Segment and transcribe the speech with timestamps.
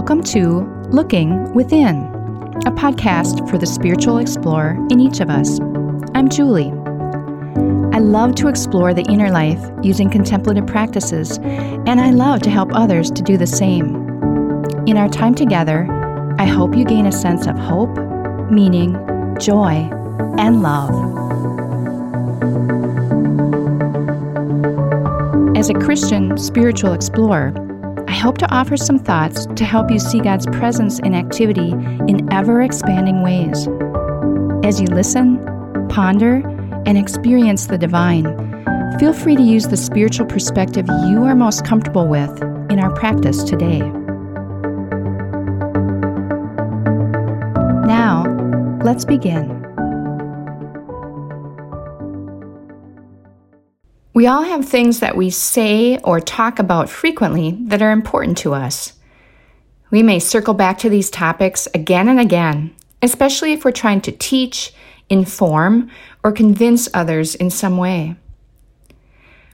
[0.00, 2.06] Welcome to Looking Within,
[2.64, 5.60] a podcast for the spiritual explorer in each of us.
[6.14, 6.72] I'm Julie.
[7.94, 12.70] I love to explore the inner life using contemplative practices, and I love to help
[12.72, 13.94] others to do the same.
[14.86, 15.86] In our time together,
[16.38, 17.94] I hope you gain a sense of hope,
[18.50, 18.94] meaning,
[19.38, 19.86] joy,
[20.38, 20.94] and love.
[25.58, 27.52] As a Christian spiritual explorer,
[28.10, 31.70] I hope to offer some thoughts to help you see God's presence and activity
[32.08, 33.68] in ever expanding ways.
[34.66, 35.38] As you listen,
[35.88, 36.42] ponder,
[36.86, 38.24] and experience the divine,
[38.98, 43.44] feel free to use the spiritual perspective you are most comfortable with in our practice
[43.44, 43.78] today.
[47.86, 48.24] Now,
[48.82, 49.59] let's begin.
[54.20, 58.52] We all have things that we say or talk about frequently that are important to
[58.52, 58.92] us.
[59.90, 64.12] We may circle back to these topics again and again, especially if we're trying to
[64.12, 64.74] teach,
[65.08, 65.90] inform,
[66.22, 68.14] or convince others in some way.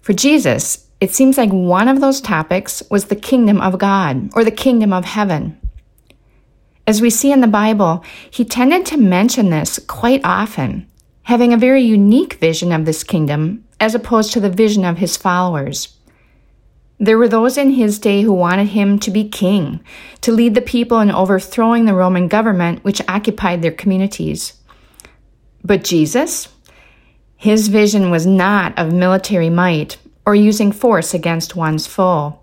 [0.03, 4.43] For Jesus, it seems like one of those topics was the kingdom of God or
[4.43, 5.61] the kingdom of heaven.
[6.89, 10.91] As we see in the Bible, he tended to mention this quite often,
[11.23, 15.17] having a very unique vision of this kingdom as opposed to the vision of his
[15.17, 15.97] followers.
[16.99, 19.81] There were those in his day who wanted him to be king,
[20.23, 24.55] to lead the people in overthrowing the Roman government which occupied their communities.
[25.63, 26.49] But Jesus?
[27.37, 32.39] His vision was not of military might or using force against one's foe.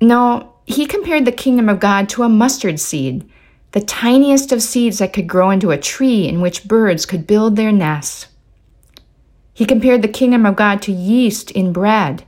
[0.00, 3.28] No, he compared the kingdom of God to a mustard seed,
[3.72, 7.56] the tiniest of seeds that could grow into a tree in which birds could build
[7.56, 8.26] their nests.
[9.56, 12.24] He compared the kingdom of God to yeast in bread,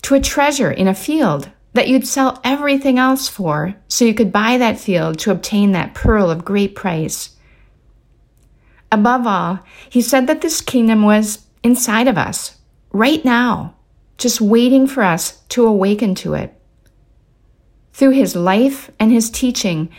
[0.00, 4.32] to a treasure in a field that you'd sell everything else for so you could
[4.32, 7.36] buy that field to obtain that pearl of great price.
[8.90, 9.58] Above all,
[9.90, 12.56] he said that this kingdom was inside of us,
[12.90, 13.74] right now,
[14.16, 16.58] just waiting for us to awaken to it.
[17.92, 19.90] Through his life and his teaching,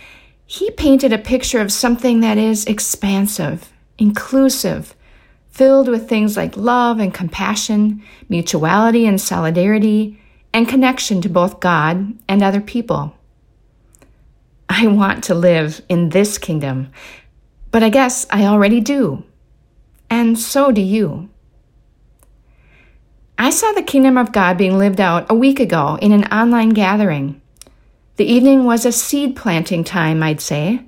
[0.48, 4.96] he painted a picture of something that is expansive, inclusive,
[5.54, 10.20] filled with things like love and compassion, mutuality and solidarity,
[10.52, 13.16] and connection to both God and other people.
[14.68, 16.92] I want to live in this kingdom,
[17.70, 19.24] but I guess I already do.
[20.10, 21.30] And so do you.
[23.38, 26.70] I saw the kingdom of God being lived out a week ago in an online
[26.70, 27.40] gathering.
[28.16, 30.82] The evening was a seed planting time, I'd say,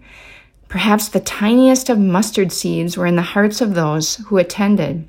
[0.75, 5.07] Perhaps the tiniest of mustard seeds were in the hearts of those who attended.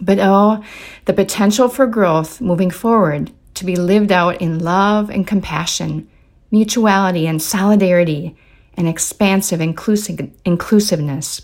[0.00, 0.62] But oh,
[1.06, 6.08] the potential for growth moving forward to be lived out in love and compassion,
[6.52, 8.36] mutuality and solidarity,
[8.74, 11.42] and expansive inclusive, inclusiveness.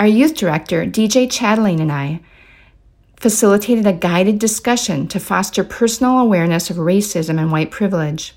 [0.00, 2.22] Our youth director, DJ Chatelain, and I
[3.18, 8.34] facilitated a guided discussion to foster personal awareness of racism and white privilege.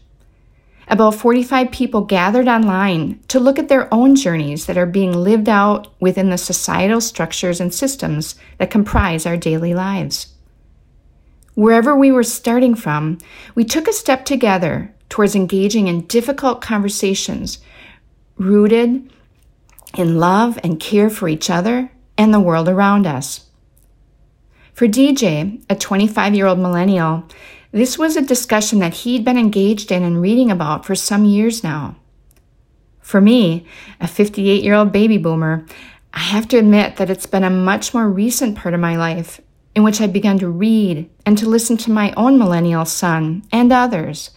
[0.93, 5.49] About 45 people gathered online to look at their own journeys that are being lived
[5.49, 10.35] out within the societal structures and systems that comprise our daily lives.
[11.55, 13.17] Wherever we were starting from,
[13.55, 17.57] we took a step together towards engaging in difficult conversations
[18.37, 19.11] rooted
[19.97, 21.89] in love and care for each other
[22.19, 23.49] and the world around us.
[24.75, 27.27] For DJ, a 25 year old millennial,
[27.73, 31.63] this was a discussion that he'd been engaged in and reading about for some years
[31.63, 31.95] now.
[32.99, 33.65] For me,
[33.99, 35.65] a 58 year old baby boomer,
[36.13, 39.41] I have to admit that it's been a much more recent part of my life
[39.73, 43.73] in which I began to read and to listen to my own millennial son and
[43.73, 44.29] others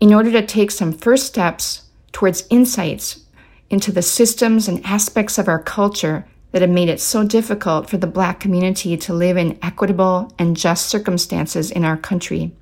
[0.00, 1.82] in order to take some first steps
[2.12, 3.26] towards insights
[3.68, 7.98] into the systems and aspects of our culture that have made it so difficult for
[7.98, 12.52] the Black community to live in equitable and just circumstances in our country.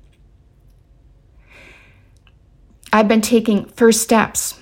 [2.91, 4.59] I've been taking first steps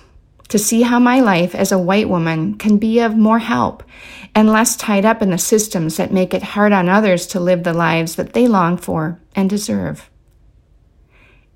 [0.48, 3.82] to see how my life as a white woman can be of more help
[4.34, 7.64] and less tied up in the systems that make it hard on others to live
[7.64, 10.10] the lives that they long for and deserve.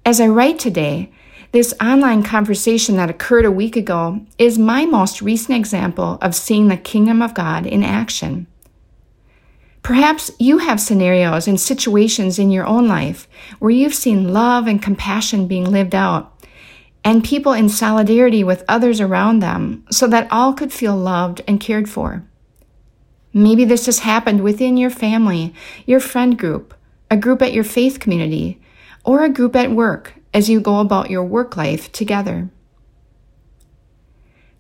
[0.05, 1.13] As I write today,
[1.53, 6.69] this online conversation that occurred a week ago is my most recent example of seeing
[6.69, 8.47] the kingdom of God in action.
[9.83, 13.29] Perhaps you have scenarios and situations in your own life
[13.59, 16.32] where you've seen love and compassion being lived out
[17.05, 21.61] and people in solidarity with others around them so that all could feel loved and
[21.61, 22.25] cared for.
[23.33, 25.55] Maybe this has happened within your family,
[25.87, 26.75] your friend group,
[27.11, 28.61] a group at your faith community,
[29.05, 32.51] or a group at work as you go about your work life together.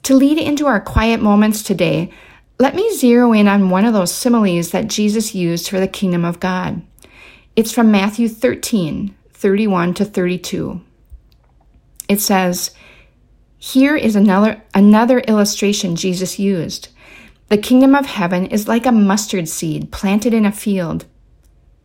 [0.04, 2.10] To lead into our quiet moments today,
[2.58, 6.24] let me zero in on one of those similes that Jesus used for the kingdom
[6.24, 6.82] of God.
[7.54, 10.80] It's from Matthew 13, 31 to 32.
[12.12, 12.72] It says,
[13.56, 16.88] Here is another, another illustration Jesus used.
[17.48, 21.06] The kingdom of heaven is like a mustard seed planted in a field.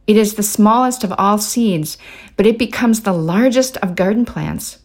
[0.06, 1.98] It is the smallest of all seeds,
[2.36, 4.80] but it becomes the largest of garden plants.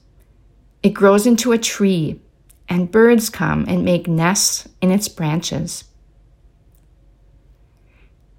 [0.85, 2.21] It grows into a tree
[2.69, 5.83] and birds come and make nests in its branches.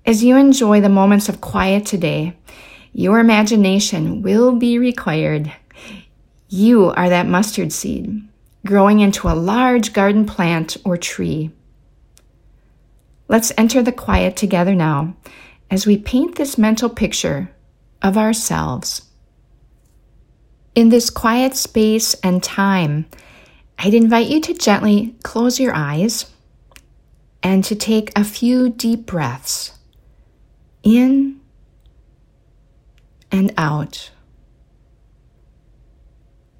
[0.06, 2.38] As you enjoy the moments of quiet today,
[2.94, 5.52] your imagination will be required.
[6.56, 8.22] You are that mustard seed
[8.64, 11.50] growing into a large garden plant or tree.
[13.28, 15.16] Let's enter the quiet together now
[15.72, 17.50] as we paint this mental picture
[18.04, 19.02] of ourselves.
[20.76, 23.08] In this quiet space and time,
[23.80, 26.32] I'd invite you to gently close your eyes
[27.42, 29.72] and to take a few deep breaths
[30.84, 31.40] in
[33.32, 34.12] and out.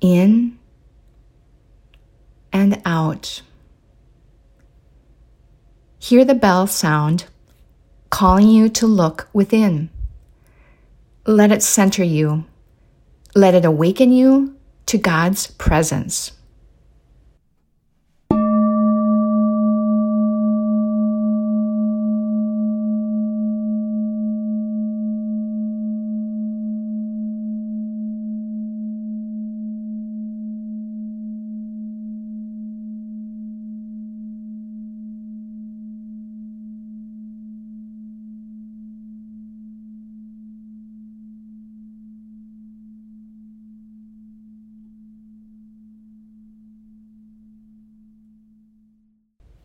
[0.04, 0.60] In
[2.52, 3.42] and out.
[5.98, 7.24] Hear the bell sound
[8.10, 9.90] calling you to look within.
[11.26, 12.44] Let it center you.
[13.34, 14.58] Let it awaken you
[14.88, 16.34] to God's presence.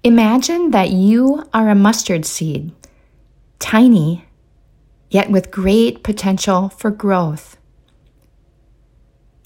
[0.08, 2.72] Imagine that you are a mustard seed,
[3.58, 4.24] tiny,
[5.10, 7.58] yet with great potential for growth.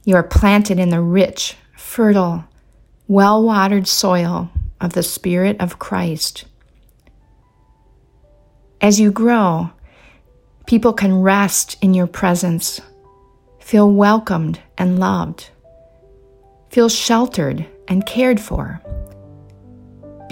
[0.04, 2.44] You are planted in the rich, fertile,
[3.08, 6.44] well watered soil of the Spirit of Christ.
[8.80, 9.70] As you grow,
[10.68, 12.80] people can rest in your presence,
[13.58, 15.50] feel welcomed and loved,
[16.70, 18.80] feel sheltered and cared for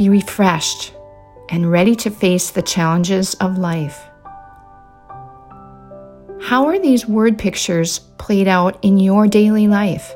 [0.00, 0.94] be refreshed
[1.50, 4.08] and ready to face the challenges of life.
[6.40, 10.14] How are these word pictures played out in your daily life?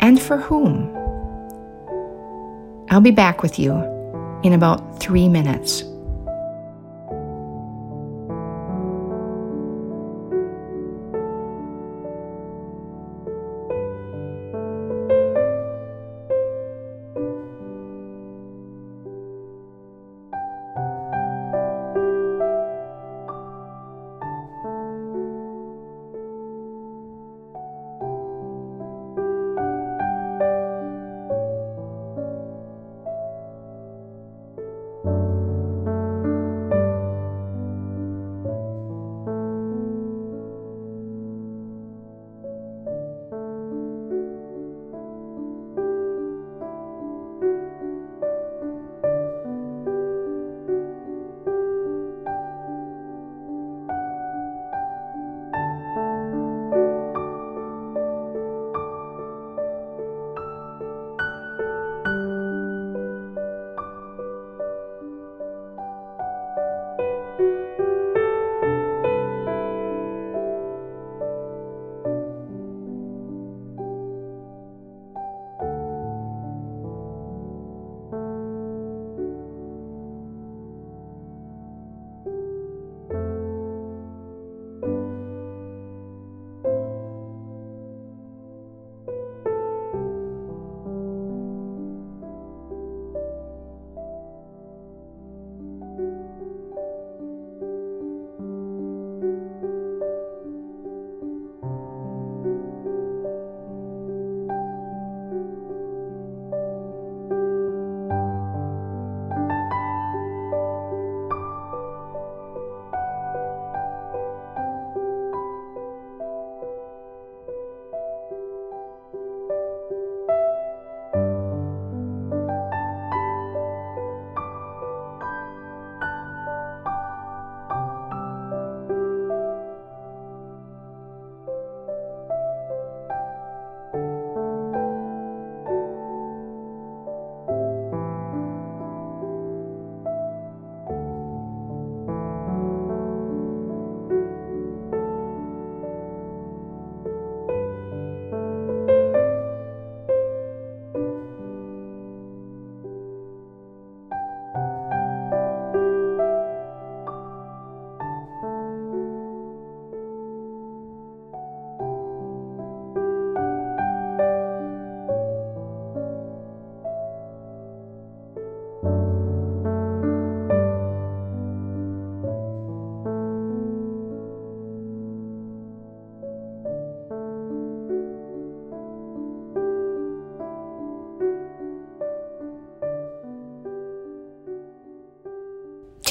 [0.00, 0.92] And for whom?
[2.90, 3.72] I'll be back with you
[4.42, 5.84] in about three minutes.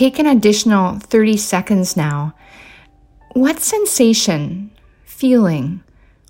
[0.01, 2.33] Take an additional 30 seconds now.
[3.33, 4.71] What sensation,
[5.03, 5.83] feeling,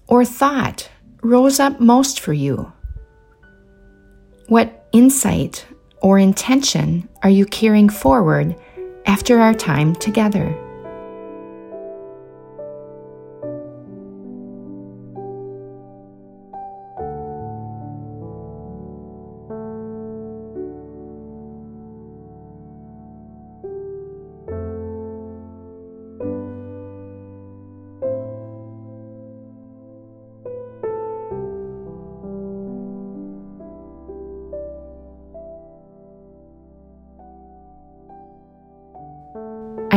[0.07, 0.89] or thought
[1.23, 2.73] rose up most for you?
[4.47, 5.65] What insight
[6.01, 8.57] or intention are you carrying forward
[9.05, 10.53] after our time together?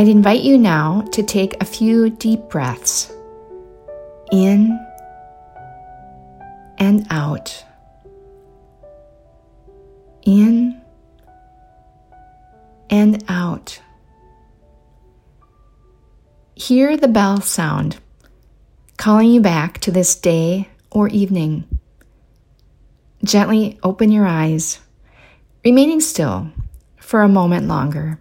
[0.04, 3.10] I'd invite you now to take a few deep breaths
[4.30, 4.78] in
[6.76, 7.64] and out.
[10.26, 10.78] In
[12.90, 13.80] and out.
[16.54, 17.96] Hear the bell sound,
[18.98, 21.66] calling you back to this day or evening.
[23.24, 24.80] Gently open your eyes,
[25.64, 26.48] remaining still
[26.98, 28.18] for a moment longer.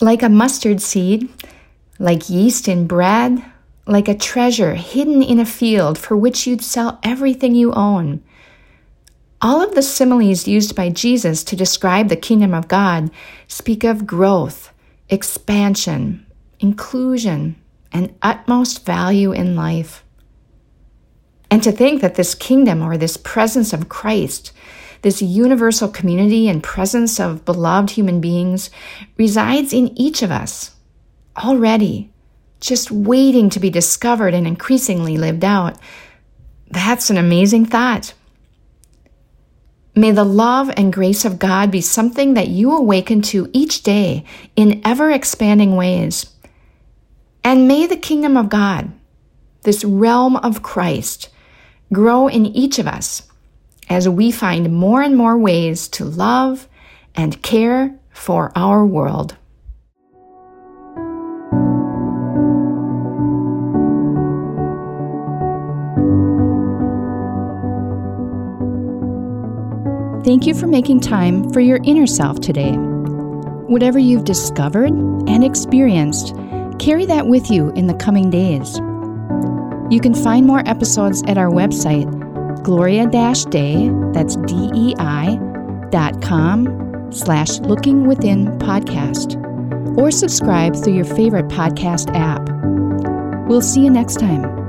[0.00, 1.28] Like a mustard seed,
[1.98, 3.44] like yeast in bread,
[3.86, 8.22] like a treasure hidden in a field for which you'd sell everything you own.
[9.42, 13.10] All of the similes used by Jesus to describe the kingdom of God
[13.48, 14.72] speak of growth,
[15.08, 16.26] expansion,
[16.60, 17.56] inclusion,
[17.92, 20.04] and utmost value in life.
[21.50, 24.52] And to think that this kingdom or this presence of Christ
[25.02, 28.70] this universal community and presence of beloved human beings
[29.16, 30.72] resides in each of us
[31.36, 32.10] already,
[32.60, 35.78] just waiting to be discovered and increasingly lived out.
[36.70, 38.14] That's an amazing thought.
[39.94, 44.24] May the love and grace of God be something that you awaken to each day
[44.54, 46.26] in ever expanding ways.
[47.42, 48.92] And may the kingdom of God,
[49.62, 51.28] this realm of Christ,
[51.92, 53.29] grow in each of us
[53.90, 56.68] as we find more and more ways to love
[57.16, 59.36] and care for our world.
[70.24, 72.74] Thank you for making time for your inner self today.
[72.74, 76.34] Whatever you've discovered and experienced,
[76.78, 78.76] carry that with you in the coming days.
[79.90, 82.29] You can find more episodes at our website
[82.62, 85.38] gloria dei, that's D-E-I,
[85.90, 89.36] dot com slash looking within podcast,
[89.96, 92.48] or subscribe through your favorite podcast app.
[93.48, 94.59] We'll see you next time.